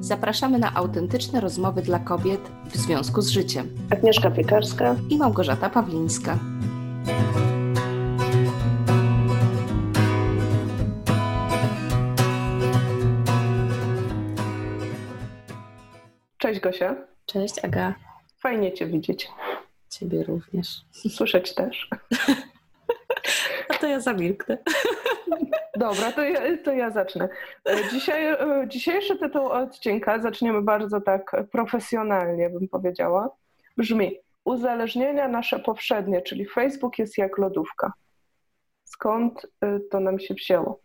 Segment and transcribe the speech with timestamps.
[0.00, 3.76] Zapraszamy na autentyczne rozmowy dla kobiet w związku z życiem.
[3.90, 6.38] Agnieszka Piekarska i Małgorzata Pawlińska.
[16.38, 16.96] Cześć Gosia.
[17.26, 17.94] Cześć Aga.
[18.38, 19.28] Fajnie Cię widzieć.
[19.90, 20.80] Ciebie również.
[21.10, 21.88] Słyszeć też.
[23.80, 24.58] To ja zamilknę.
[25.76, 27.28] Dobra, to ja, to ja zacznę.
[27.92, 33.30] Dzisiaj, e, dzisiejszy tytuł odcinka zaczniemy bardzo tak profesjonalnie, bym powiedziała.
[33.76, 37.92] Brzmi: Uzależnienia nasze powszednie, czyli Facebook jest jak lodówka.
[38.84, 40.80] Skąd e, to nam się wzięło?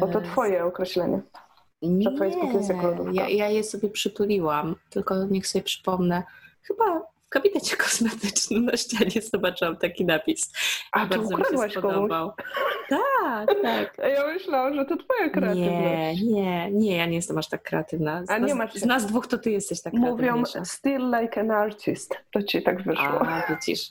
[0.00, 1.20] Bo to e, Twoje określenie.
[1.82, 3.12] Nie, że Facebook jest jak lodówka.
[3.12, 6.22] Ja, ja je sobie przytuliłam, tylko niech sobie przypomnę.
[6.62, 10.52] Chyba gabinecie kosmetycznym na ścianie zobaczyłam taki napis.
[10.92, 12.32] A bardzo mi się spodobał.
[12.88, 13.98] Tak, tak.
[14.04, 16.22] A ja myślałam, że to twoja kreatywność.
[16.22, 18.26] Nie, nie, nie, ja nie jestem aż tak kreatywna.
[18.26, 18.74] Z, A nie masz...
[18.74, 22.16] z nas dwóch to ty jesteś tak Mówią still like an artist.
[22.32, 23.26] To ci tak wyszło.
[23.28, 23.88] A, widzisz.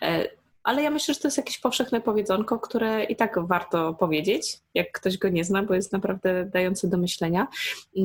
[0.62, 4.58] E, ale ja myślę, że to jest jakieś powszechne powiedzonko, które i tak warto powiedzieć,
[4.74, 7.48] jak ktoś go nie zna, bo jest naprawdę dające do myślenia.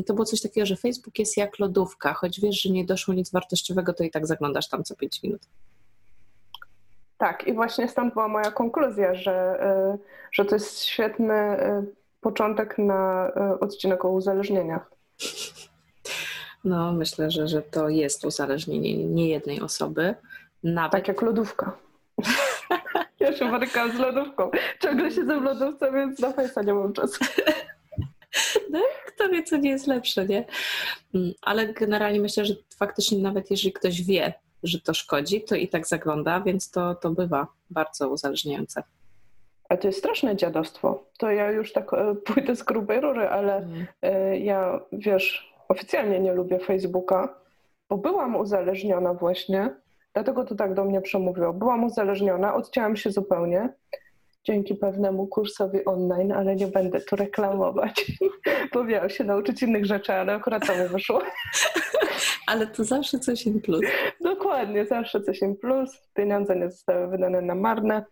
[0.06, 3.32] To było coś takiego, że Facebook jest jak lodówka, choć wiesz, że nie doszło nic
[3.32, 5.42] wartościowego, to i tak zaglądasz tam co 5 minut.
[7.18, 9.64] Tak, i właśnie stąd była moja konkluzja, że,
[9.96, 10.00] y,
[10.32, 11.86] że to jest świetny y,
[12.22, 14.92] początek na y, odcinek o uzależnieniach.
[16.64, 20.16] No, myślę, że, że to jest uzależnienie nie jednej osoby.
[20.64, 20.92] Nawet...
[20.92, 21.87] Tak jak lodówka.
[23.28, 24.52] Ja się borykam z lodówką.
[24.80, 27.26] Ciągle siedzę w lodówce, więc na fejsa nie mam czasu.
[28.72, 30.46] No, kto wie, co nie jest lepsze, nie?
[31.16, 35.68] Mm, ale generalnie myślę, że faktycznie nawet jeżeli ktoś wie, że to szkodzi, to i
[35.68, 38.84] tak zagląda, więc to, to bywa bardzo uzależniające.
[39.70, 41.04] A to jest straszne dziadostwo.
[41.18, 43.88] To ja już tak e, pójdę z grubej rury, ale mm.
[44.02, 47.40] e, ja, wiesz, oficjalnie nie lubię Facebooka,
[47.90, 49.70] bo byłam uzależniona właśnie
[50.18, 51.54] Dlatego to tak do mnie przemówiło.
[51.54, 53.70] Byłam uzależniona, odcięłam się zupełnie
[54.44, 58.12] dzięki pewnemu kursowi online, ale nie będę tu reklamować,
[58.74, 61.22] bo miałam się nauczyć innych rzeczy, ale akurat to mi wyszło.
[62.48, 63.82] Ale to zawsze coś in plus.
[64.22, 66.10] Dokładnie, zawsze coś in plus.
[66.14, 68.06] Pieniądze nie zostały wydane na marne.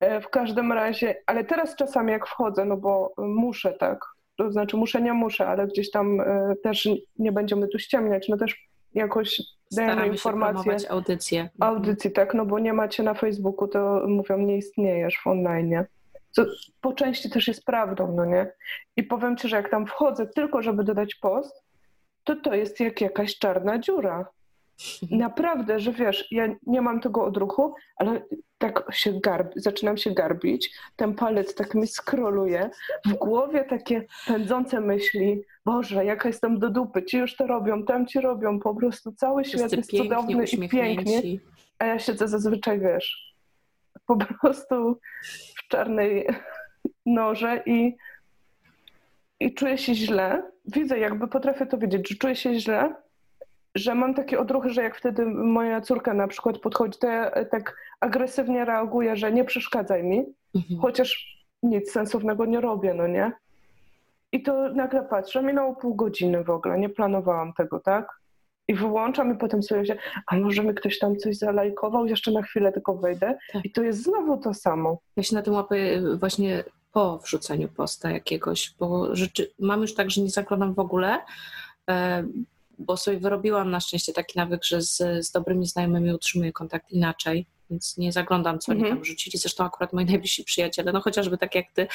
[0.00, 4.04] E, w każdym razie, ale teraz czasami jak wchodzę, no bo muszę tak,
[4.36, 6.88] to znaczy muszę, nie muszę, ale gdzieś tam e, też
[7.18, 9.42] nie będziemy tu ściemniać, no też jakoś
[9.72, 10.78] dajemy informacje.
[10.78, 11.48] Się audycje.
[11.60, 15.84] Audycji, tak, no bo nie macie na Facebooku, to mówią, nie istniejesz w online.
[16.30, 16.44] Co
[16.80, 18.52] po części też jest prawdą, no nie?
[18.96, 21.64] I powiem ci, że jak tam wchodzę tylko, żeby dodać post,
[22.24, 24.28] to to jest jak jakaś czarna dziura.
[25.10, 28.22] Naprawdę, że wiesz, ja nie mam tego odruchu, ale
[28.60, 32.70] tak się garb, zaczynam się garbić, ten palec tak mi skroluje,
[33.06, 38.06] w głowie takie pędzące myśli, Boże, jaka jestem do dupy, ci już to robią, tam
[38.06, 41.22] ci robią, po prostu cały świat jest cudowny i pięknie,
[41.78, 43.34] a ja siedzę zazwyczaj, wiesz,
[44.06, 45.00] po prostu
[45.56, 46.26] w czarnej
[47.06, 47.96] noże i,
[49.40, 50.42] i czuję się źle.
[50.64, 52.94] Widzę, jakby potrafię to wiedzieć, że czuję się źle,
[53.82, 57.76] że mam takie odruchy, że jak wtedy moja córka na przykład podchodzi, to ja tak
[58.00, 60.24] agresywnie reaguję, że nie przeszkadzaj mi,
[60.54, 60.80] mhm.
[60.80, 63.32] chociaż nic sensownego nie robię, no nie?
[64.32, 68.20] I to nagle patrzę, minęło pół godziny w ogóle, nie planowałam tego, tak?
[68.68, 72.42] I wyłączam i potem sobie się, a może mi ktoś tam coś zalajkował, jeszcze na
[72.42, 73.64] chwilę tylko wejdę tak.
[73.64, 74.98] i to jest znowu to samo.
[75.16, 80.10] Ja się na tym łapię właśnie po wrzuceniu posta jakiegoś, bo rzeczy, mam już tak,
[80.10, 81.18] że nie zaglądam w ogóle,
[81.90, 82.24] e,
[82.80, 84.96] bo sobie wyrobiłam na szczęście taki nawyk, że z,
[85.26, 88.96] z dobrymi znajomymi utrzymuję kontakt inaczej więc nie zaglądam, co oni mhm.
[88.96, 89.38] tam wrzucili.
[89.38, 91.86] Zresztą akurat moi najbliżsi przyjaciele, no chociażby tak jak ty,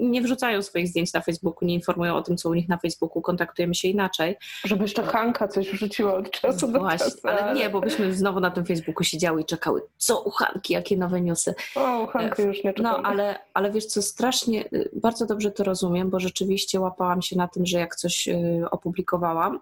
[0.00, 3.22] nie wrzucają swoich zdjęć na Facebooku, nie informują o tym, co u nich na Facebooku,
[3.22, 4.36] kontaktujemy się inaczej.
[4.64, 7.28] Żeby jeszcze Hanka coś wrzuciła od czasu do Właśnie, czasu.
[7.28, 10.96] Ale nie, bo byśmy znowu na tym Facebooku siedziały i czekały, co u Hanki, jakie
[10.96, 11.54] nowe newsy.
[11.74, 13.02] O, Hanki już nie czekamy.
[13.02, 17.36] No, ale, ale wiesz co, strasznie, y, bardzo dobrze to rozumiem, bo rzeczywiście łapałam się
[17.36, 19.60] na tym, że jak coś y, opublikowałam,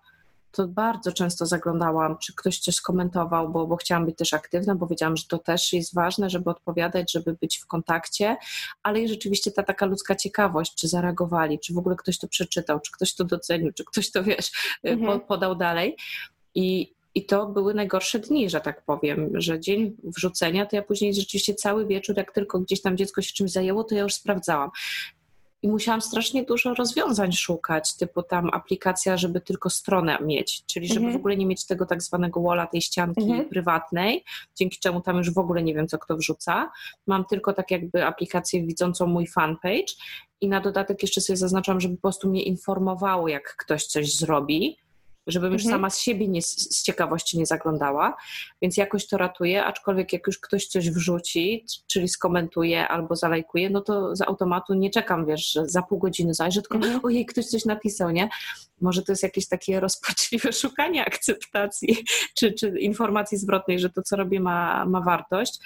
[0.58, 4.86] to bardzo często zaglądałam, czy ktoś coś skomentował, bo, bo chciałam być też aktywna, bo
[4.86, 8.36] wiedziałam, że to też jest ważne, żeby odpowiadać, żeby być w kontakcie,
[8.82, 12.80] ale i rzeczywiście ta taka ludzka ciekawość, czy zareagowali, czy w ogóle ktoś to przeczytał,
[12.80, 14.52] czy ktoś to docenił, czy ktoś to, wiesz,
[14.82, 15.20] mhm.
[15.20, 15.96] podał dalej.
[16.54, 21.14] I, i to były najgorsze dni, że tak powiem, że dzień wrzucenia, to ja później
[21.14, 24.70] rzeczywiście cały wieczór, jak tylko gdzieś tam dziecko się czymś zajęło, to ja już sprawdzałam
[25.62, 31.00] i musiałam strasznie dużo rozwiązań szukać, typu tam aplikacja, żeby tylko stronę mieć, czyli żeby
[31.00, 31.12] mhm.
[31.12, 33.48] w ogóle nie mieć tego tak zwanego walla, tej ścianki mhm.
[33.48, 34.24] prywatnej,
[34.56, 36.70] dzięki czemu tam już w ogóle nie wiem, co kto wrzuca.
[37.06, 39.94] Mam tylko tak jakby aplikację widzącą mój fanpage
[40.40, 44.76] i na dodatek jeszcze sobie zaznaczam, żeby po prostu mnie informowało, jak ktoś coś zrobi,
[45.28, 45.78] żebym już mhm.
[45.78, 48.16] sama z siebie nie, z ciekawości nie zaglądała,
[48.62, 53.80] więc jakoś to ratuje, aczkolwiek jak już ktoś coś wrzuci, czyli skomentuje albo zalajkuje, no
[53.80, 57.00] to z automatu nie czekam, wiesz, że za pół godziny zajrzę, tylko mhm.
[57.02, 58.28] ojej, ktoś coś napisał, nie?
[58.80, 61.96] Może to jest jakieś takie rozpaczliwe szukanie akceptacji
[62.36, 65.58] czy, czy informacji zwrotnej, że to, co robię, ma, ma wartość,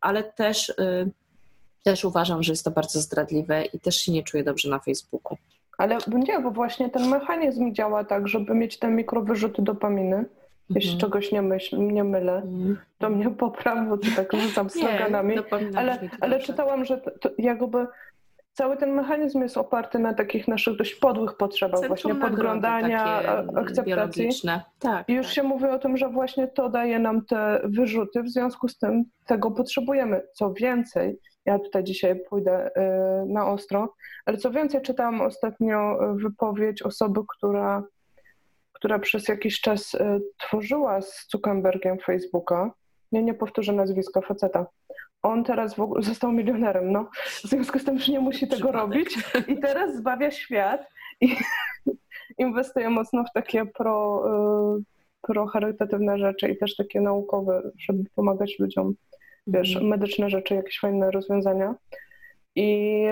[0.00, 0.68] ale też...
[0.68, 1.10] Y,
[1.82, 5.38] też uważam, że jest to bardzo zdradliwe i też się nie czuję dobrze na Facebooku.
[5.78, 10.24] Ale nie, bo właśnie ten mechanizm działa tak, żeby mieć te mikrowyrzuty dopaminy.
[10.70, 11.00] Jeśli mhm.
[11.00, 12.78] czegoś nie, myśl, nie mylę, mhm.
[12.98, 15.36] to mnie popraw, bo to tak rzucam sloganami.
[15.74, 17.86] ale, ale czytałam, że to, to jakby
[18.56, 23.22] cały ten mechanizm jest oparty na takich naszych dość podłych potrzebach, Centrum właśnie podglądania,
[23.56, 24.28] akceptacji.
[24.78, 25.34] Tak, I już tak.
[25.34, 29.04] się mówi o tym, że właśnie to daje nam te wyrzuty, w związku z tym
[29.26, 30.22] tego potrzebujemy.
[30.34, 32.70] Co więcej, ja tutaj dzisiaj pójdę y,
[33.26, 33.94] na ostro,
[34.26, 37.82] ale co więcej, czytałam ostatnio wypowiedź osoby, która,
[38.72, 39.96] która przez jakiś czas
[40.38, 42.70] tworzyła z Zuckerbergiem Facebooka.
[43.12, 44.66] Nie, nie powtórzę nazwiska faceta.
[45.26, 47.10] On teraz w ogóle został milionerem, no.
[47.26, 49.18] W związku z tym już nie musi tego robić
[49.48, 50.88] i teraz zbawia świat
[51.20, 51.36] i
[52.38, 54.24] inwestuje mocno w takie pro,
[54.78, 54.82] y,
[55.22, 58.94] pro charytatywne rzeczy i też takie naukowe, żeby pomagać ludziom
[59.46, 59.90] wiesz, mhm.
[59.90, 61.74] medyczne rzeczy, jakieś fajne rozwiązania.
[62.54, 63.04] I,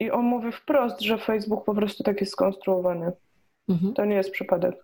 [0.00, 3.12] I on mówi wprost, że Facebook po prostu tak jest skonstruowany.
[3.68, 3.94] Mhm.
[3.94, 4.74] To nie jest przypadek.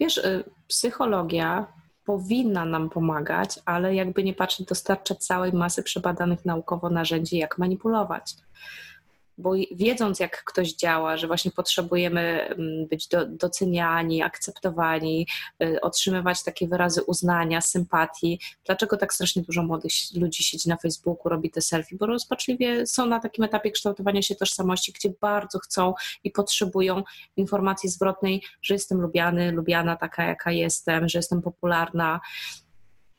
[0.00, 1.66] Wiesz, y, psychologia
[2.04, 8.34] powinna nam pomagać, ale jakby nie patrzeć, dostarcza całej masy przebadanych naukowo narzędzi, jak manipulować
[9.38, 15.26] bo wiedząc, jak ktoś działa, że właśnie potrzebujemy mm, być do, doceniani, akceptowani,
[15.62, 21.28] y, otrzymywać takie wyrazy uznania, sympatii, dlaczego tak strasznie dużo młodych ludzi siedzi na Facebooku,
[21.28, 25.94] robi te selfie, bo rozpaczliwie są na takim etapie kształtowania się tożsamości, gdzie bardzo chcą
[26.24, 27.02] i potrzebują
[27.36, 32.20] informacji zwrotnej, że jestem lubiany, lubiana taka, jaka jestem, że jestem popularna,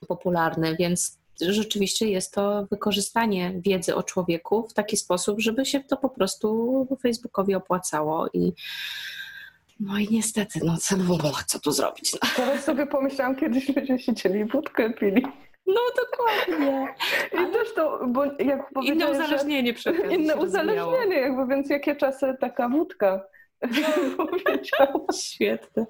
[0.07, 5.97] popularny, więc rzeczywiście jest to wykorzystanie wiedzy o człowieku w taki sposób, żeby się to
[5.97, 8.53] po prostu Facebookowi opłacało i
[9.79, 10.95] no i niestety, no co,
[11.47, 12.13] co tu zrobić?
[12.13, 12.19] No.
[12.35, 15.25] Teraz sobie pomyślałam, kiedyś ludzie siedzieli wódkę pili.
[15.67, 16.87] No dokładnie.
[17.33, 22.69] I też to, bo jak Inne uzależnienie przy Inne uzależnienie, jakby, więc jakie czasy taka
[22.69, 23.21] wódka
[25.23, 25.85] Świetne.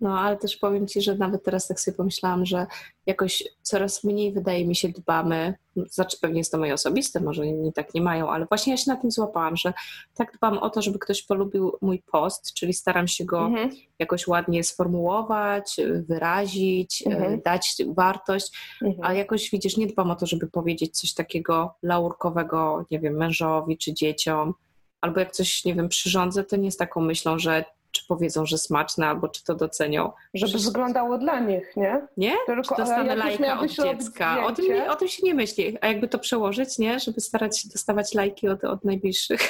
[0.00, 2.66] No, ale też powiem Ci, że nawet teraz tak sobie pomyślałam, że
[3.06, 7.72] jakoś coraz mniej wydaje mi się dbamy, znaczy pewnie jest to moje osobiste, może inni
[7.72, 9.72] tak nie mają, ale właśnie ja się na tym złapałam, że
[10.14, 13.70] tak dbam o to, żeby ktoś polubił mój post, czyli staram się go mhm.
[13.98, 15.76] jakoś ładnie sformułować,
[16.08, 17.40] wyrazić, e, mhm.
[17.44, 18.52] dać wartość,
[18.82, 19.04] mhm.
[19.06, 23.78] a jakoś widzisz, nie dbam o to, żeby powiedzieć coś takiego laurkowego, nie wiem, mężowi
[23.78, 24.54] czy dzieciom,
[25.00, 28.58] albo jak coś, nie wiem, przyrządzę, to nie z taką myślą, że czy powiedzą, że
[28.58, 30.12] smaczne, albo czy to docenią.
[30.34, 30.66] Żeby Przecież...
[30.66, 32.06] wyglądało dla nich, nie?
[32.16, 32.32] Nie?
[32.46, 34.46] Tylko, czy dostanę lajka od dziecka.
[34.46, 35.78] O tym, o tym się nie myśli.
[35.80, 37.00] A jakby to przełożyć, nie?
[37.00, 39.40] Żeby starać się dostawać lajki od, od najbliższych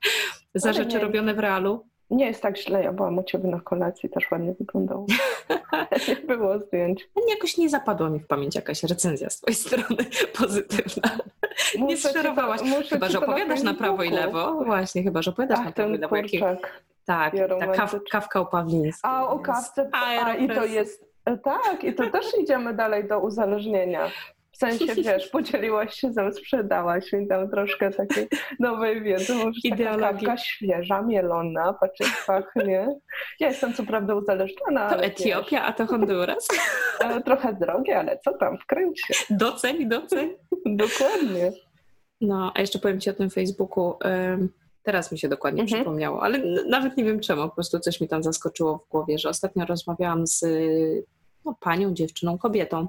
[0.54, 1.02] za rzeczy nie.
[1.02, 1.86] robione w realu.
[2.10, 5.06] Nie jest tak źle, ja byłam u Ciebie na kolacji, też ładnie wyglądało.
[6.08, 7.08] nie było zdjęć.
[7.28, 10.04] Jakoś nie zapadła mi w pamięć jakaś recenzja z Twojej strony
[10.38, 11.18] pozytywna.
[11.74, 12.60] Muszę nie zszerowałaś.
[12.90, 14.64] Chyba, że opowiadasz na, na prawo i lewo.
[14.64, 16.60] Właśnie, chyba, że opowiadasz Ach, na prawo i lewo.
[17.06, 19.10] Tak, ta kaw, kawka u Pawlińskiej.
[19.10, 21.04] A o kawce, a, i to jest,
[21.44, 24.10] tak, i to też idziemy dalej do uzależnienia.
[24.52, 28.28] W sensie, wiesz, podzieliłaś się ze sprzedałaś mi tam troszkę takiej
[28.60, 29.34] nowej wiedzy.
[29.34, 30.26] Mówisz, Ideologii.
[30.26, 32.86] kawka świeża, mielona, patrz jak pachnie.
[33.40, 34.90] Ja jestem co prawda uzależniona.
[34.90, 36.48] To Etiopia, wiesz, a to Honduras.
[37.24, 39.14] Trochę drogie, ale co tam, wkręć się.
[39.30, 40.34] Doceń, doceń.
[40.66, 41.52] Dokładnie.
[42.20, 43.94] No, a jeszcze powiem Ci o tym Facebooku.
[44.82, 45.80] Teraz mi się dokładnie mhm.
[45.80, 49.28] przypomniało, ale nawet nie wiem czemu, po prostu coś mi tam zaskoczyło w głowie, że
[49.28, 50.44] ostatnio rozmawiałam z
[51.44, 52.88] no, panią, dziewczyną, kobietą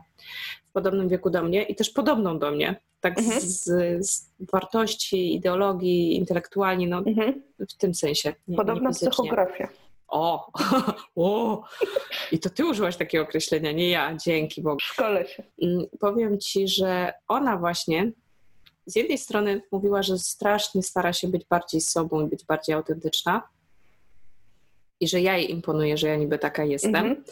[0.69, 3.41] w podobnym wieku do mnie i też podobną do mnie, tak mhm.
[3.41, 3.63] z,
[4.07, 7.43] z, wartości, ideologii, intelektualnie, no mhm.
[7.59, 8.33] w tym sensie.
[8.47, 9.69] Nie, Podobna nie psychografia.
[10.07, 10.51] O,
[11.15, 11.63] o,
[12.31, 14.79] i to ty użyłaś takiego określenia, nie ja, dzięki Bogu.
[14.79, 15.43] Szkole się.
[15.61, 18.11] Mm, powiem ci, że ona właśnie
[18.85, 23.41] z jednej strony mówiła, że strasznie stara się być bardziej sobą i być bardziej autentyczna
[24.99, 26.95] i że ja jej imponuję, że ja niby taka jestem.
[26.95, 27.23] Mhm.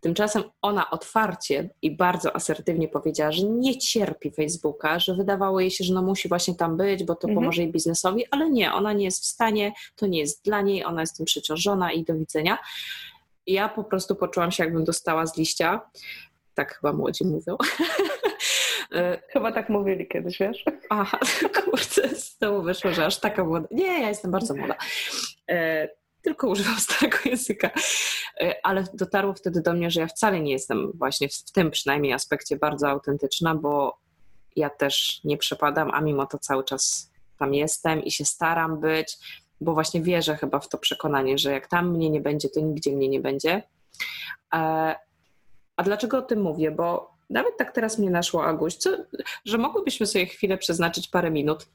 [0.00, 5.84] Tymczasem ona otwarcie i bardzo asertywnie powiedziała, że nie cierpi Facebooka, że wydawało jej się,
[5.84, 7.34] że no musi właśnie tam być, bo to mhm.
[7.34, 10.84] pomoże jej biznesowi, ale nie, ona nie jest w stanie, to nie jest dla niej,
[10.84, 12.58] ona jest tym przeciążona i do widzenia.
[13.46, 15.80] Ja po prostu poczułam się, jakbym dostała z liścia.
[16.54, 17.56] Tak chyba młodzi mówią.
[18.92, 20.64] E, chyba tak mówili kiedyś, wiesz?
[20.90, 21.18] Aha,
[21.64, 23.68] kurczę, z tego wyszło, że aż taka młoda.
[23.70, 24.74] Nie, ja jestem bardzo młoda.
[25.50, 25.88] E,
[26.22, 27.70] tylko używam starego języka.
[28.40, 32.12] E, ale dotarło wtedy do mnie, że ja wcale nie jestem właśnie w tym przynajmniej
[32.12, 33.98] aspekcie bardzo autentyczna, bo
[34.56, 39.16] ja też nie przepadam, a mimo to cały czas tam jestem i się staram być,
[39.60, 42.92] bo właśnie wierzę chyba w to przekonanie, że jak tam mnie nie będzie, to nigdzie
[42.92, 43.62] mnie nie będzie.
[45.76, 46.70] A dlaczego o tym mówię?
[46.70, 48.90] Bo nawet tak teraz mnie naszło, Aguś, co,
[49.44, 51.66] że mogłybyśmy sobie chwilę przeznaczyć parę minut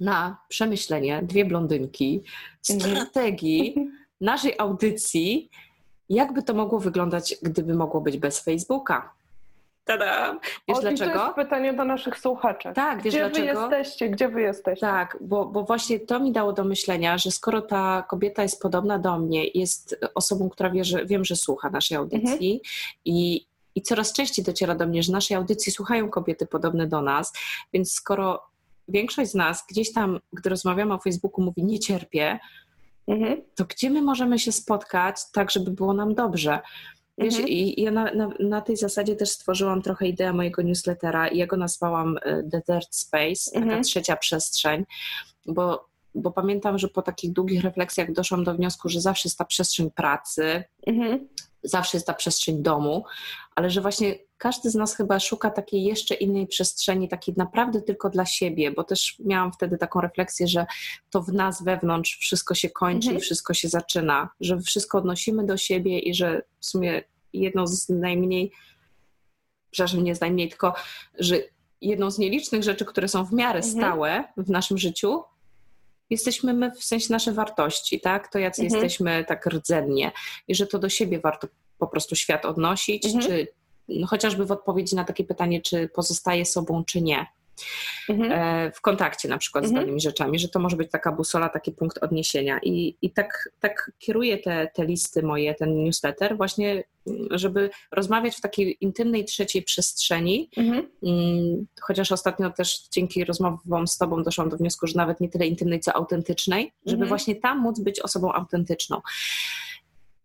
[0.00, 2.22] na przemyślenie, dwie blondynki,
[2.62, 3.74] strategii
[4.20, 5.50] naszej audycji,
[6.08, 9.12] jakby to mogło wyglądać, gdyby mogło być bez Facebooka.
[9.84, 10.38] Tada!
[10.68, 11.12] Wiesz o, dlaczego?
[11.12, 12.72] To jest pytanie do naszych słuchaczy.
[12.74, 13.68] Tak, wiesz gdzie dlaczego?
[13.68, 14.08] wy jesteście?
[14.08, 14.86] Gdzie wy jesteście?
[14.86, 18.98] Tak, bo, bo właśnie to mi dało do myślenia, że skoro ta kobieta jest podobna
[18.98, 22.60] do mnie, jest osobą, która wie, że, wiem, że słucha naszej audycji mhm.
[23.04, 27.32] i, i coraz częściej dociera do mnie, że naszej audycji słuchają kobiety podobne do nas,
[27.72, 28.42] więc skoro
[28.88, 32.38] większość z nas gdzieś tam, gdy rozmawiamy o Facebooku, mówi nie cierpię,
[33.06, 33.42] mhm.
[33.54, 36.60] to gdzie my możemy się spotkać tak, żeby było nam dobrze?
[37.18, 37.48] Wiesz, mhm.
[37.48, 41.46] i ja na, na, na, tej zasadzie też stworzyłam trochę ideę mojego newslettera i ja
[41.46, 43.82] go nazwałam e, The Third Space, taka mhm.
[43.82, 44.84] trzecia przestrzeń,
[45.46, 49.44] bo, bo pamiętam, że po takich długich refleksjach doszłam do wniosku, że zawsze jest ta
[49.44, 51.28] przestrzeń pracy, mhm.
[51.62, 53.04] Zawsze jest ta przestrzeń domu,
[53.54, 58.10] ale że właśnie każdy z nas chyba szuka takiej jeszcze innej przestrzeni, takiej naprawdę tylko
[58.10, 60.66] dla siebie, bo też miałam wtedy taką refleksję, że
[61.10, 63.18] to w nas wewnątrz wszystko się kończy mhm.
[63.18, 67.02] i wszystko się zaczyna, że wszystko odnosimy do siebie i że w sumie
[67.32, 68.52] jedną z najmniej,
[69.70, 70.74] przepraszam, nie z najmniej, tylko
[71.18, 71.36] że
[71.80, 73.74] jedną z nielicznych rzeczy, które są w miarę mhm.
[73.74, 75.22] stałe w naszym życiu,
[76.12, 78.32] jesteśmy my, w sensie nasze wartości, tak?
[78.32, 78.82] To jacy mhm.
[78.82, 80.12] jesteśmy tak rdzennie
[80.48, 83.24] i że to do siebie warto po prostu świat odnosić, mhm.
[83.24, 83.46] czy
[83.88, 87.26] no, chociażby w odpowiedzi na takie pytanie, czy pozostaje sobą, czy nie.
[88.08, 88.32] Mhm.
[88.32, 89.76] E, w kontakcie na przykład mhm.
[89.76, 92.58] z danymi rzeczami, że to może być taka busola, taki punkt odniesienia.
[92.62, 96.84] I, i tak, tak kieruję te, te listy moje, ten newsletter, właśnie,
[97.30, 100.50] żeby rozmawiać w takiej intymnej trzeciej przestrzeni.
[100.56, 100.88] Mhm.
[101.02, 105.46] Mm, chociaż ostatnio też dzięki rozmowom z Tobą doszłam do wniosku, że nawet nie tyle
[105.46, 107.08] intymnej, co autentycznej, żeby mhm.
[107.08, 109.00] właśnie tam móc być osobą autentyczną.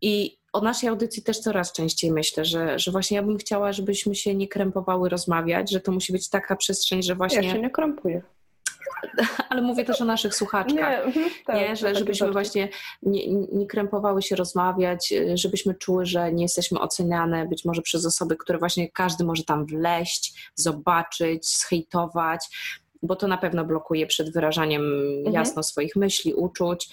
[0.01, 4.15] I o naszej audycji też coraz częściej myślę, że, że właśnie ja bym chciała, żebyśmy
[4.15, 7.47] się nie krępowały rozmawiać, że to musi być taka przestrzeń, że właśnie...
[7.47, 8.21] Ja się nie krępuję.
[9.49, 11.75] Ale mówię też o naszych słuchaczkach, nie, mhm, tak, nie?
[11.75, 12.69] że żebyśmy właśnie
[13.03, 18.35] nie, nie krępowały się rozmawiać, żebyśmy czuły, że nie jesteśmy oceniane być może przez osoby,
[18.35, 22.47] które właśnie każdy może tam wleść, zobaczyć, zhejtować,
[23.01, 24.81] bo to na pewno blokuje przed wyrażaniem
[25.17, 25.33] mhm.
[25.33, 26.89] jasno swoich myśli, uczuć.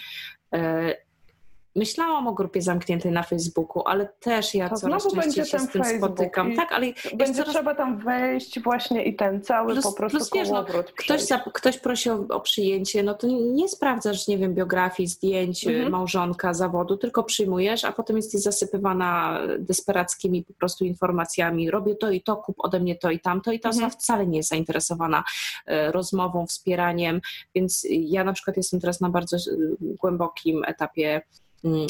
[1.77, 5.83] Myślałam o grupie zamkniętej na Facebooku, ale też ja to coraz częściej się z tym
[5.83, 6.57] Facebook spotykam.
[6.57, 7.55] Tak, ale będzie coraz...
[7.55, 10.65] trzeba tam wejść właśnie i ten cały plus, po prostu plus, wiesz, no,
[10.97, 15.67] ktoś, za, ktoś prosi o, o, przyjęcie, no to nie sprawdzasz, nie wiem, biografii, zdjęć,
[15.67, 15.93] mhm.
[15.93, 22.23] małżonka, zawodu, tylko przyjmujesz, a potem jesteś zasypywana desperackimi po prostu informacjami, robię to i
[22.23, 23.85] to, kup ode mnie to i tamto i ta mhm.
[23.85, 25.25] osoba wcale nie jest zainteresowana
[25.67, 27.21] e, rozmową, wspieraniem,
[27.55, 29.41] więc ja na przykład jestem teraz na bardzo e,
[29.81, 31.23] głębokim etapie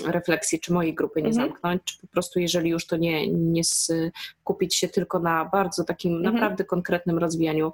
[0.06, 1.48] refleksji, czy mojej grupy nie mhm.
[1.48, 6.16] zamknąć, czy po prostu jeżeli już to nie, nie skupić się tylko na bardzo takim
[6.16, 6.34] mhm.
[6.34, 7.72] naprawdę konkretnym rozwijaniu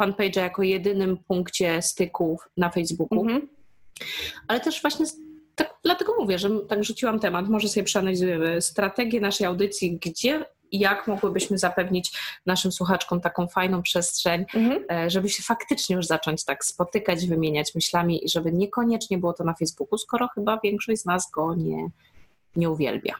[0.00, 3.20] fanpage'a jako jedynym punkcie styków na Facebooku.
[3.20, 3.48] Mhm.
[4.48, 5.06] Ale też właśnie
[5.54, 11.06] tak, dlatego mówię, że tak rzuciłam temat, może sobie przeanalizujemy strategię naszej audycji, gdzie jak
[11.06, 14.84] mogłybyśmy zapewnić naszym słuchaczkom taką fajną przestrzeń, mhm.
[14.90, 19.44] E, żeby się faktycznie już zacząć tak spotykać, wymieniać myślami i żeby niekoniecznie było to
[19.44, 21.88] na Facebooku, skoro chyba większość z nas go nie,
[22.56, 23.14] nie uwielbia.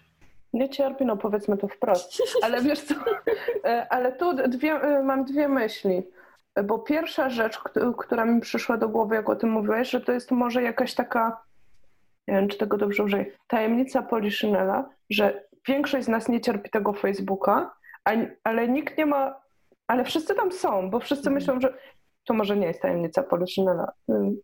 [0.53, 2.23] Nie cierpi, no powiedzmy to wprost.
[2.43, 2.95] Ale wiesz co,
[3.65, 6.03] e, ale tu dwie, e, mam dwie myśli.
[6.65, 7.59] Bo pierwsza rzecz,
[7.99, 11.43] która mi przyszła do głowy, jak o tym mówiłeś, że to jest może jakaś taka,
[12.29, 16.93] nie wiem, czy tego dobrze użyję, tajemnica Poliszynela, że większość z nas nie cierpi tego
[16.93, 17.75] Facebooka,
[18.45, 19.41] ale nikt nie ma,
[19.87, 21.35] ale wszyscy tam są, bo wszyscy mhm.
[21.35, 21.79] myślą, że
[22.25, 23.93] to może nie jest tajemnica Poliszynela,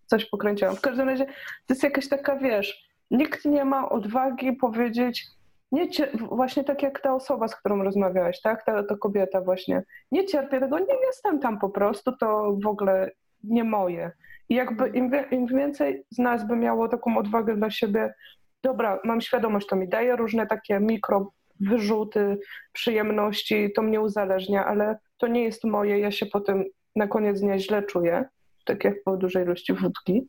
[0.06, 0.76] coś pokręciłam.
[0.76, 5.26] W każdym razie to jest jakaś taka, wiesz, nikt nie ma odwagi powiedzieć,
[5.72, 5.88] nie
[6.18, 8.64] właśnie tak jak ta osoba, z którą rozmawiałeś, tak?
[8.64, 9.82] Ta, ta kobieta właśnie.
[10.12, 13.10] Nie cierpię tego, nie jestem tam po prostu, to w ogóle
[13.44, 14.10] nie moje.
[14.48, 18.14] I jakby im, im więcej z nas by miało taką odwagę dla siebie
[18.62, 22.38] dobra, mam świadomość, to mi daje różne takie mikro wyrzuty,
[22.72, 26.64] przyjemności, to mnie uzależnia, ale to nie jest moje, ja się potem
[26.96, 28.24] na koniec dnia źle czuję,
[28.64, 30.28] tak jak po dużej ilości wódki.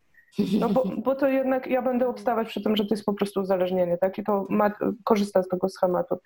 [0.59, 3.41] No bo, bo to jednak ja będę obstawać przy tym, że to jest po prostu
[3.41, 4.17] uzależnienie, tak?
[4.17, 4.71] I to ma,
[5.03, 6.17] korzysta z tego schematu.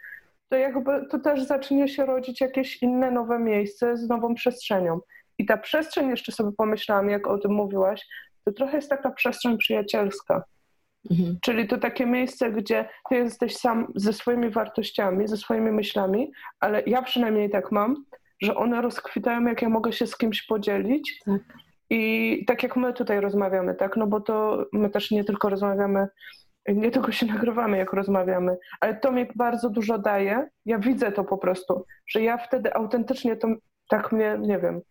[0.49, 4.99] To jakby to też zacznie się rodzić jakieś inne nowe miejsce z nową przestrzenią.
[5.37, 8.07] I ta przestrzeń, jeszcze sobie pomyślałam, jak o tym mówiłaś,
[8.45, 10.43] to trochę jest taka przestrzeń przyjacielska.
[11.11, 11.37] Mhm.
[11.41, 16.83] Czyli to takie miejsce, gdzie ty jesteś sam ze swoimi wartościami, ze swoimi myślami, ale
[16.85, 18.05] ja przynajmniej tak mam,
[18.41, 21.19] że one rozkwitają, jak ja mogę się z kimś podzielić.
[21.25, 21.41] Tak.
[21.89, 23.97] I tak jak my tutaj rozmawiamy, tak?
[23.97, 26.07] No bo to my też nie tylko rozmawiamy,
[26.67, 30.49] nie tylko się nagrywamy, jak rozmawiamy, ale to mi bardzo dużo daje.
[30.65, 33.47] Ja widzę to po prostu, że ja wtedy autentycznie to
[33.89, 34.81] tak mnie, nie wiem,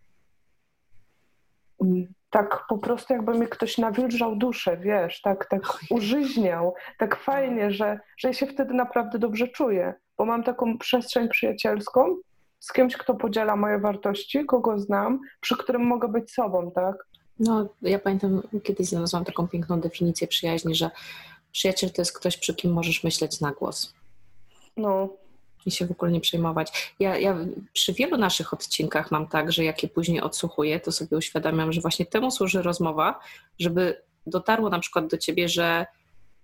[2.37, 8.00] tak po prostu jakby mi ktoś nawilżał duszę, wiesz, tak, tak użyźniał, tak fajnie, że,
[8.19, 12.16] że ja się wtedy naprawdę dobrze czuję, bo mam taką przestrzeń przyjacielską
[12.61, 17.07] z kimś, kto podziela moje wartości, kogo znam, przy którym mogę być sobą, tak?
[17.38, 20.90] No, ja pamiętam, kiedyś znalazłam taką piękną definicję przyjaźni, że
[21.52, 23.95] przyjaciel to jest ktoś, przy kim możesz myśleć na głos.
[24.76, 25.09] No,
[25.67, 26.95] i się w ogóle nie przejmować.
[27.01, 27.37] Ja, ja
[27.73, 31.81] przy wielu naszych odcinkach mam tak, że jak je później odsłuchuję, to sobie uświadamiam, że
[31.81, 33.21] właśnie temu służy rozmowa,
[33.59, 35.87] żeby dotarło na przykład do ciebie, że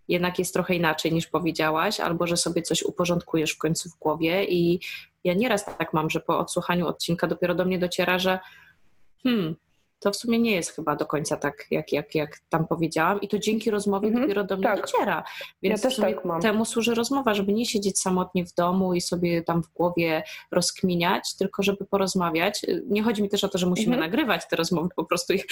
[0.09, 4.45] jednak jest trochę inaczej niż powiedziałaś, albo że sobie coś uporządkujesz w końcu w głowie.
[4.45, 4.81] I
[5.25, 8.39] ja nieraz tak mam, że po odsłuchaniu odcinka dopiero do mnie dociera, że
[9.23, 9.57] hmm,
[10.03, 13.21] to w sumie nie jest chyba do końca tak, jak, jak, jak tam powiedziałam.
[13.21, 14.81] I to dzięki rozmowie -hmm, dopiero do mnie tak.
[14.81, 15.25] dociera.
[15.63, 16.41] Więc ja też tak mam.
[16.41, 21.37] temu służy rozmowa, żeby nie siedzieć samotnie w domu i sobie tam w głowie rozkminiać,
[21.37, 22.67] tylko żeby porozmawiać.
[22.87, 24.01] Nie chodzi mi też o to, że musimy -hmm.
[24.01, 25.47] nagrywać te rozmowy, po prostu ich,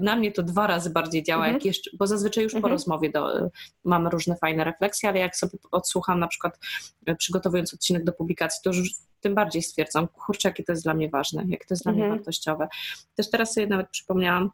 [0.00, 1.52] na mnie to dwa razy bardziej działa, -hmm.
[1.52, 2.72] jak jeszcze, bo zazwyczaj już po mhm.
[2.72, 3.50] rozmowie do,
[3.84, 6.58] mamy różne fajne refleksje, ale jak sobie odsłucham na przykład
[7.06, 10.94] e, przygotowując odcinek do publikacji, to już tym bardziej stwierdzam, kurczę, jakie to jest dla
[10.94, 12.08] mnie ważne, jak to jest dla mhm.
[12.08, 12.68] mnie wartościowe.
[13.14, 14.50] Też teraz sobie nawet przypomniałam,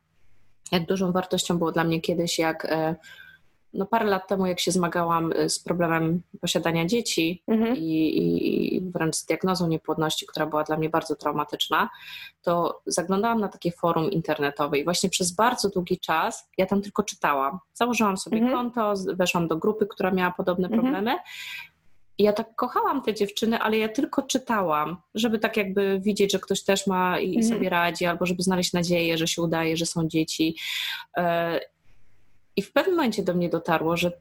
[0.72, 2.94] jak dużą wartością było dla mnie kiedyś, jak e,
[3.74, 7.76] no parę lat temu, jak się zmagałam e, z problemem posiadania dzieci mhm.
[7.76, 8.18] i,
[8.76, 11.90] i, wręcz z diagnozą niepłodności, która była dla mnie bardzo traumatyczna,
[12.42, 17.02] to zaglądałam na takie forum internetowe i właśnie przez bardzo długi czas ja tam tylko
[17.02, 17.58] czytałam.
[17.74, 18.56] Założyłam sobie mhm.
[18.56, 21.18] konto, weszłam do grupy, która miała podobne mhm.
[22.18, 26.64] Ja tak kochałam te dziewczyny, ale ja tylko czytałam, żeby tak jakby widzieć, że ktoś
[26.64, 27.54] też ma i mhm.
[27.54, 30.56] sobie radzi, albo żeby znaleźć nadzieję, że się udaje, że są dzieci.
[31.16, 31.60] E,
[32.56, 34.12] I w pewnym momencie do mnie dotarło, że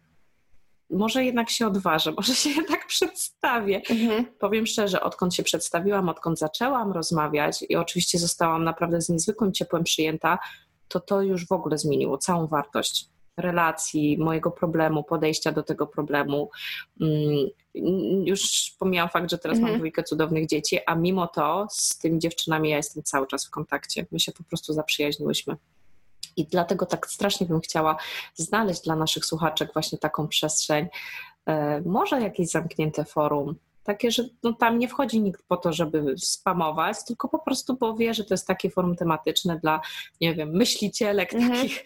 [0.89, 3.82] może jednak się odważę, może się jednak przedstawię.
[3.89, 4.25] Mhm.
[4.39, 9.84] Powiem szczerze, odkąd się przedstawiłam, odkąd zaczęłam rozmawiać i oczywiście zostałam naprawdę z niezwykłym ciepłem
[9.84, 10.39] przyjęta,
[10.88, 16.50] to to już w ogóle zmieniło całą wartość relacji, mojego problemu, podejścia do tego problemu.
[17.02, 17.50] Mm,
[18.26, 19.72] już pomijam fakt, że teraz mhm.
[19.72, 23.50] mam dwójkę cudownych dzieci, a mimo to z tymi dziewczynami ja jestem cały czas w
[23.50, 24.06] kontakcie.
[24.12, 25.56] My się po prostu zaprzyjaźniłyśmy.
[26.38, 27.98] I dlatego tak strasznie bym chciała
[28.36, 30.88] znaleźć dla naszych słuchaczek właśnie taką przestrzeń,
[31.46, 36.15] e, może jakieś zamknięte forum, takie, że no, tam nie wchodzi nikt po to, żeby
[36.17, 39.82] spamować, tylko po prostu powie, że to jest takie forum tematyczne dla,
[40.22, 41.56] nie wiem, myślicielek mm -hmm.
[41.56, 41.86] takich,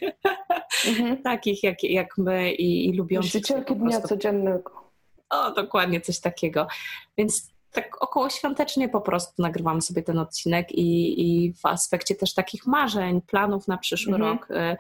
[0.88, 1.22] mm -hmm.
[1.32, 3.34] takich jak, jak my i, i lubiących.
[3.34, 4.72] Myślicielki dnia codziennego.
[5.30, 6.68] O, dokładnie coś takiego.
[7.18, 12.34] Więc tak około świątecznie po prostu nagrywam sobie ten odcinek i, i w aspekcie też
[12.34, 14.32] takich marzeń, planów na przyszły mm -hmm.
[14.32, 14.78] rok y,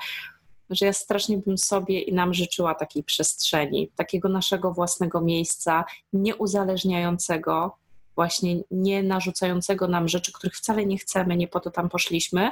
[0.70, 7.78] że ja strasznie bym sobie i nam życzyła takiej przestrzeni, takiego naszego własnego miejsca, nieuzależniającego,
[8.18, 12.52] właśnie nie narzucającego nam rzeczy, których wcale nie chcemy, nie po to tam poszliśmy,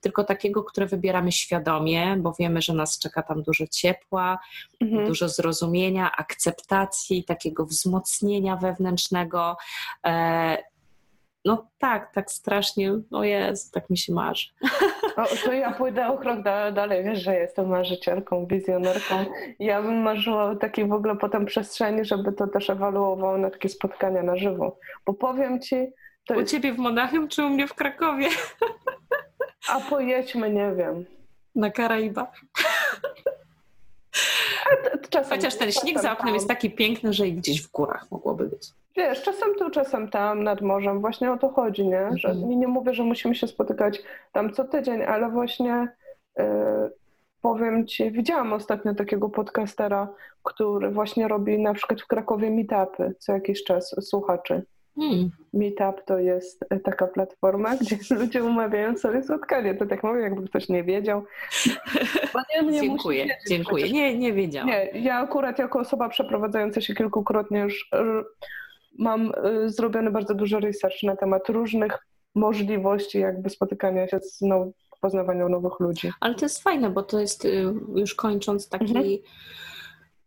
[0.00, 4.38] tylko takiego, które wybieramy świadomie, bo wiemy, że nas czeka tam dużo ciepła,
[4.80, 5.06] mhm.
[5.06, 9.56] dużo zrozumienia, akceptacji, takiego wzmocnienia wewnętrznego.
[10.06, 10.69] E,
[11.44, 14.46] no tak, tak strasznie, o jest, tak mi się marzy.
[15.16, 19.24] O, to ja pójdę o krok dalej, wiesz, że jestem marzycielką, wizjonerką.
[19.58, 23.68] Ja bym marzyła o takiej w ogóle potem przestrzeni, żeby to też ewaluowało na takie
[23.68, 24.78] spotkania na żywo.
[25.06, 25.76] Bo powiem ci...
[26.26, 26.52] To u jest...
[26.52, 28.28] ciebie w Monachium czy u mnie w Krakowie?
[29.68, 31.04] A pojedźmy, nie wiem.
[31.54, 32.40] Na Karaibach.
[35.10, 38.46] Czasem, Chociaż ten śnieg za oknem jest taki piękny, że i gdzieś w górach mogłoby
[38.46, 38.68] być.
[39.00, 41.00] Wiesz, czasem tu, czasem tam, nad morzem.
[41.00, 42.08] Właśnie o to chodzi, nie?
[42.14, 42.60] Że mhm.
[42.60, 45.88] nie mówię, że musimy się spotykać tam co tydzień, ale właśnie
[46.38, 46.44] yy,
[47.42, 50.08] powiem ci, widziałam ostatnio takiego podcastera,
[50.42, 54.62] który właśnie robi na przykład w Krakowie meetupy co jakiś czas słuchaczy.
[54.96, 55.30] Hmm.
[55.52, 59.74] Meetup to jest taka platforma, gdzie ludzie umawiają sobie spotkanie.
[59.74, 61.24] To tak mówię, jakby ktoś nie wiedział.
[62.56, 63.90] Nie, nie dziękuję, dziękuję.
[63.90, 64.68] Nie, nie wiedziałam.
[64.68, 67.90] Nie, ja akurat jako osoba przeprowadzająca się kilkukrotnie już
[68.98, 69.32] mam
[69.64, 71.98] y, zrobiony bardzo dużo research na temat różnych
[72.34, 74.68] możliwości jakby spotykania się z now,
[75.00, 76.12] poznawania nowych ludzi.
[76.20, 79.22] Ale to jest fajne, bo to jest y, już kończąc taki,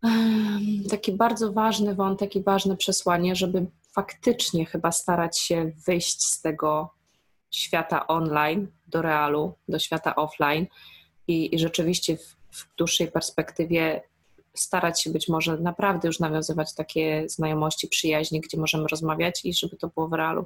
[0.03, 0.83] mhm.
[0.89, 6.93] taki bardzo ważny wątek i ważne przesłanie, żeby faktycznie chyba starać się wyjść z tego
[7.51, 10.67] świata online do realu, do świata offline
[11.27, 14.01] i, i rzeczywiście w, w dłuższej perspektywie
[14.55, 19.77] starać się być może naprawdę już nawiązywać takie znajomości, przyjaźnie, gdzie możemy rozmawiać i żeby
[19.77, 20.45] to było w realu.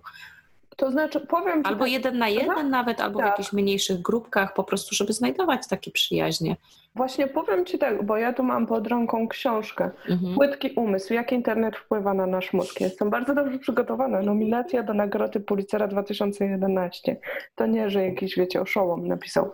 [0.78, 1.62] To znaczy, powiem.
[1.66, 3.28] Albo tak, jeden na jeden, nawet, albo tak.
[3.28, 6.56] w jakichś mniejszych grupkach, po prostu, żeby znajdować takie przyjaźnie.
[6.96, 9.90] Właśnie powiem Ci tak, bo ja tu mam pod ręką książkę.
[10.10, 10.36] Mhm.
[10.36, 12.82] Płytki umysł, jak internet wpływa na nasz mózg.
[12.82, 14.22] Jestem bardzo dobrze przygotowana.
[14.22, 17.18] Nominacja do nagrody Pulitzera 2011.
[17.56, 19.52] To nie, że jakiś, wiecie, oszołom napisał.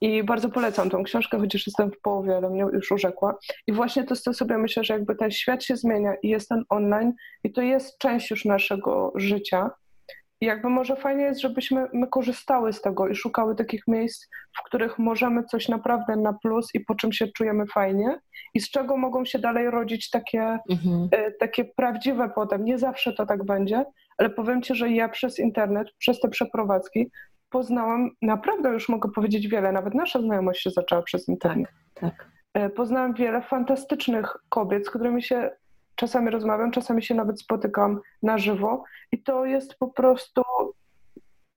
[0.00, 3.38] I bardzo polecam tą książkę, chociaż jestem w połowie, ale mnie już urzekła.
[3.66, 6.64] I właśnie to, to sobie myślę, że jakby ten świat się zmienia i jest ten
[6.68, 7.12] online
[7.44, 9.70] i to jest część już naszego życia
[10.42, 14.26] i jakby może fajnie jest, żebyśmy my korzystały z tego i szukały takich miejsc,
[14.58, 18.20] w których możemy coś naprawdę na plus i po czym się czujemy fajnie
[18.54, 21.08] i z czego mogą się dalej rodzić takie, mhm.
[21.14, 22.64] y, takie prawdziwe potem.
[22.64, 23.84] Nie zawsze to tak będzie,
[24.18, 27.10] ale powiem Ci, że ja przez internet, przez te przeprowadzki
[27.50, 31.70] poznałam naprawdę, już mogę powiedzieć wiele, nawet nasza znajomość się zaczęła przez internet.
[31.94, 32.26] Tak, tak.
[32.54, 35.50] E, poznałam wiele fantastycznych kobiet, z którymi się
[35.94, 40.42] czasami rozmawiam, czasami się nawet spotykam na żywo i to jest po prostu,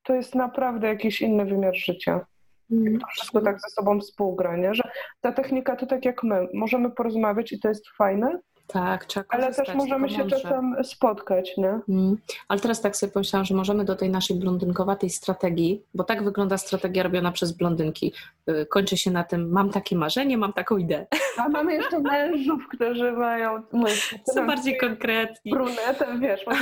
[0.04, 2.26] to jest naprawdę jakiś inny wymiar życia.
[2.71, 3.00] Mm.
[3.00, 4.74] To wszystko tak ze sobą współgra, nie?
[4.74, 4.84] że
[5.21, 9.54] ta technika to tak jak my, możemy porozmawiać i to jest fajne, tak, trzeba Ale
[9.54, 11.80] też możemy się czasem spotkać, nie?
[11.89, 12.17] Mm.
[12.47, 16.58] Ale teraz tak sobie pomyślałam, że możemy do tej naszej blondynkowatej strategii, bo tak wygląda
[16.58, 18.13] strategia robiona przez blondynki.
[18.49, 21.08] Y, kończy się na tym, mam takie marzenie, mam taką ideę.
[21.38, 23.62] A mamy jeszcze mężów, którzy mają...
[24.34, 25.51] Są bardziej konkretni.
[25.51, 26.45] Brunetem, wiesz.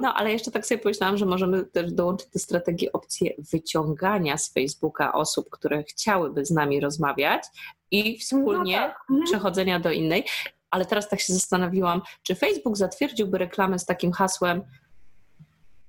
[0.00, 4.52] No, ale jeszcze tak sobie pomyślałam, że możemy też dołączyć do strategii opcję wyciągania z
[4.52, 7.42] Facebooka osób, które chciałyby z nami rozmawiać
[7.90, 9.24] i wspólnie no tak.
[9.24, 10.24] Przechodzenia do innej
[10.70, 14.62] ale teraz tak się zastanowiłam, czy Facebook zatwierdziłby reklamę z takim hasłem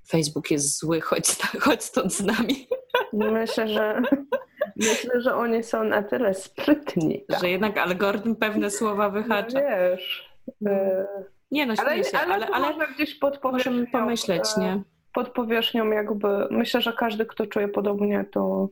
[0.09, 2.67] Facebook jest zły, chodź, chodź stąd z nami.
[3.13, 4.01] Myślę, że
[4.75, 7.25] myślę, że oni są na tyle sprytni.
[7.27, 7.39] Tak?
[7.39, 9.59] Że jednak algorytm pewne słowa wyhacza.
[9.59, 10.29] No wiesz.
[10.65, 11.05] E,
[11.51, 14.81] nie no, ale, się, ale, ale, ale gdzieś pod możemy pomyśleć, e, nie?
[15.13, 18.69] Pod powierzchnią jakby, myślę, że każdy, kto czuje podobnie, to,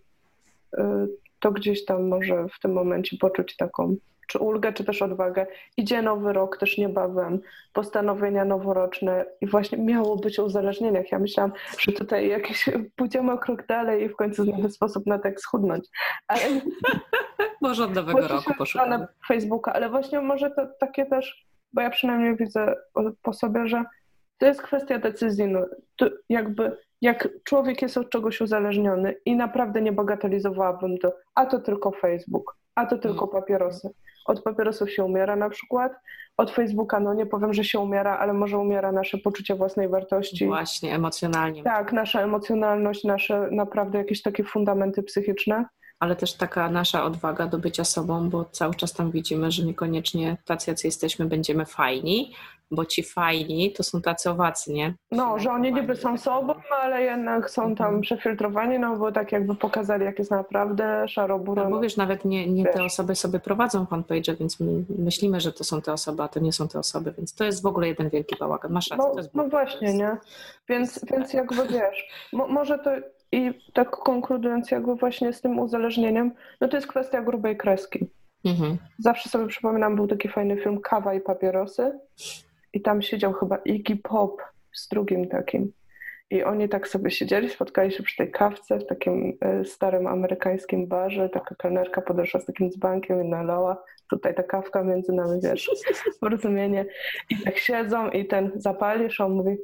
[0.77, 1.07] e,
[1.39, 3.95] to gdzieś tam może w tym momencie poczuć taką
[4.27, 5.47] czy ulgę, czy też odwagę.
[5.77, 7.39] Idzie nowy rok też niebawem,
[7.73, 11.11] postanowienia noworoczne i właśnie miało być o uzależnieniach.
[11.11, 15.19] Ja myślałam, że tutaj jakiś pójdziemy o krok dalej i w końcu znajdę sposób na
[15.19, 15.87] tak schudnąć.
[16.27, 16.41] Ale...
[17.61, 19.07] może od nowego roku poszukamy.
[19.27, 22.75] Facebooka, ale właśnie może to takie też, bo ja przynajmniej widzę
[23.21, 23.83] po sobie, że
[24.37, 25.45] to jest kwestia decyzji.
[25.45, 25.65] No,
[26.29, 31.91] jakby jak człowiek jest od czegoś uzależniony i naprawdę nie bagatelizowałabym to, a to tylko
[31.91, 33.41] Facebook, a to tylko mm.
[33.41, 33.89] papierosy.
[34.25, 35.93] Od papierosów się umiera na przykład,
[36.37, 40.45] od Facebooka, no nie powiem, że się umiera, ale może umiera nasze poczucie własnej wartości.
[40.45, 41.63] Właśnie, emocjonalnie.
[41.63, 45.65] Tak, nasza emocjonalność, nasze naprawdę jakieś takie fundamenty psychiczne
[45.99, 50.37] ale też taka nasza odwaga do bycia sobą, bo cały czas tam widzimy, że niekoniecznie
[50.45, 52.33] tacy, jacy jesteśmy, będziemy fajni,
[52.71, 54.93] bo ci fajni to są tacy owacy, nie?
[55.11, 56.53] No, że oni niby są sobą,
[56.83, 58.01] ale jednak są tam mhm.
[58.01, 61.63] przefiltrowani, no bo tak jakby pokazali, jak jest naprawdę szaro-buro.
[61.63, 65.53] No, bo wiesz, nawet nie, nie te osoby sobie prowadzą fanpage, więc my myślimy, że
[65.53, 67.87] to są te osoby, a to nie są te osoby, więc to jest w ogóle
[67.87, 68.71] jeden wielki bałagan.
[68.71, 69.05] Masz rację.
[69.15, 70.17] No, no właśnie, nie?
[70.69, 72.91] Więc, więc jakby wiesz, mo, może to
[73.31, 78.09] i tak konkludując jakby właśnie z tym uzależnieniem, no to jest kwestia grubej kreski.
[78.45, 78.77] Mhm.
[78.99, 81.99] Zawsze sobie przypominam, był taki fajny film Kawa i papierosy
[82.73, 84.41] i tam siedział chyba Iggy Pop
[84.73, 85.71] z drugim takim.
[86.29, 90.87] I oni tak sobie siedzieli, spotkali się przy tej kawce w takim e, starym amerykańskim
[90.87, 91.29] barze.
[91.29, 93.83] Taka kelnerka podeszła z takim dzbankiem i nalała.
[94.09, 95.71] Tutaj ta kawka między nami, wiesz,
[96.21, 96.85] porozumienie.
[97.29, 99.57] I tak siedzą i ten zapalisz, on mówi,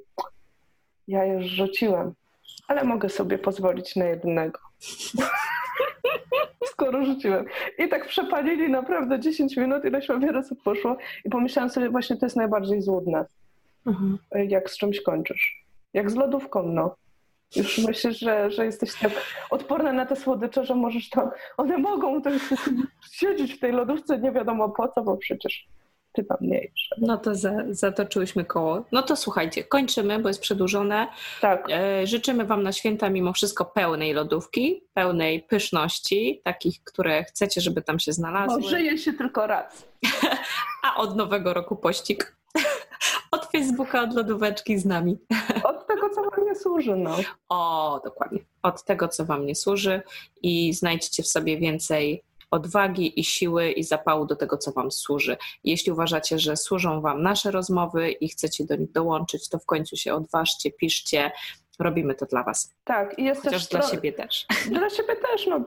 [1.08, 2.14] ja już rzuciłem
[2.68, 4.60] ale mogę sobie pozwolić na jednego.
[6.74, 7.46] Skoro rzuciłem.
[7.78, 12.36] I tak przepalili naprawdę 10 minut, ileś papierosów poszło i pomyślałam sobie, właśnie to jest
[12.36, 13.26] najbardziej złudne,
[13.88, 14.18] mhm.
[14.50, 15.64] jak z czymś kończysz.
[15.94, 16.96] Jak z lodówką, no.
[17.56, 19.12] Już myślisz, że, że jesteś tak
[19.50, 22.30] odporna na te słodycze, że możesz tam, one mogą to
[23.20, 25.68] siedzieć w tej lodówce nie wiadomo po co, bo przecież
[26.16, 26.96] chyba mniejsze.
[26.98, 28.86] No to za, zatoczyłyśmy koło.
[28.92, 31.08] No to słuchajcie, kończymy, bo jest przedłużone.
[31.42, 31.68] Tak.
[31.70, 37.82] E, życzymy Wam na święta mimo wszystko pełnej lodówki, pełnej pyszności, takich, które chcecie, żeby
[37.82, 38.62] tam się znalazły.
[38.62, 39.88] Bo żyje się tylko raz.
[40.84, 42.36] A od nowego roku pościg.
[43.32, 45.18] Od Facebooka od lodóweczki z nami.
[45.70, 47.16] Od tego, co wam nie służy, no.
[47.50, 48.40] O, dokładnie.
[48.64, 50.02] Od tego, co wam nie służy
[50.42, 52.24] i znajdźcie w sobie więcej
[52.54, 55.38] odwagi i siły i zapału do tego, co Wam służy.
[55.64, 59.96] Jeśli uważacie, że służą Wam nasze rozmowy i chcecie do nich dołączyć, to w końcu
[59.96, 61.32] się odważcie, piszcie.
[61.80, 62.74] Robimy to dla Was.
[62.84, 64.46] Tak, i jest Chociaż też dla siebie też.
[64.70, 65.66] Dla siebie też, no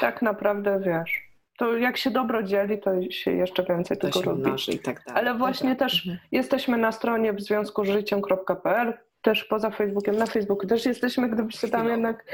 [0.00, 1.26] tak naprawdę wiesz.
[1.58, 4.78] To jak się dobro dzieli, to się jeszcze więcej to tego robi.
[4.84, 5.20] tak dalej.
[5.22, 5.86] Ale właśnie Dobra.
[5.86, 6.18] też Mhm.
[6.32, 8.94] jesteśmy na stronie w związku z życiem.pl,
[9.26, 11.96] też poza Facebookiem, na Facebooku też jesteśmy, gdybyście tam Chwilowo.
[11.96, 12.24] jednak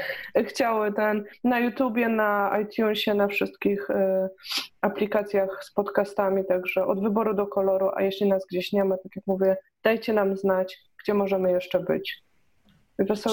[0.47, 4.29] chciały ten, na YouTubie, na iTunesie, na wszystkich e,
[4.81, 9.15] aplikacjach z podcastami, także od wyboru do koloru, a jeśli nas gdzieś nie ma, tak
[9.15, 12.23] jak mówię, dajcie nam znać, gdzie możemy jeszcze być.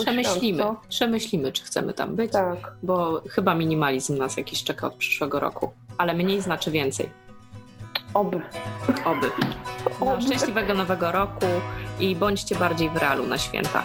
[0.03, 2.33] Przemyślimy, Świąt, przemyślimy, czy chcemy tam być?
[2.33, 2.73] Tak.
[2.83, 7.09] bo chyba minimalizm nas jakiś czeka od przyszłego roku, ale mniej znaczy więcej.
[8.15, 8.41] Oby.
[9.05, 9.31] Oby.
[10.01, 10.23] No, Oby.
[10.23, 11.47] szczęśliwego nowego roku
[12.01, 13.83] i bądźcie bardziej w realu na święta.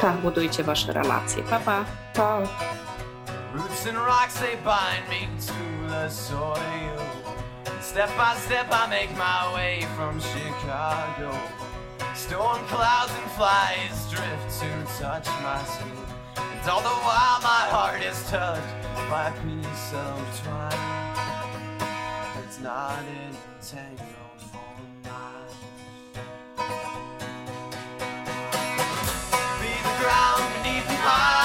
[0.00, 0.16] Tak.
[0.16, 1.42] Budujcie wasze relacje.
[1.42, 1.84] Pa, pa.
[2.14, 2.44] Tak.
[3.54, 7.00] Roots and rocks they bind me to the soil.
[7.80, 11.36] Step by step I make my way from Chicago.
[12.14, 15.96] Storm clouds and flies drift to touch my skin.
[16.36, 18.74] And all the while my heart is touched
[19.10, 20.79] by a piece of twine.
[22.62, 24.04] not in a tango
[24.52, 24.58] for
[25.04, 25.56] mine.
[29.60, 31.39] Be the ground beneath the pile.